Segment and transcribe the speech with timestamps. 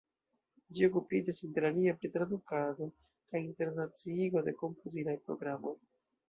[0.77, 5.77] Ĝi okupiĝas interalie pri tradukado kaj internaciigo de komputilaj programoj.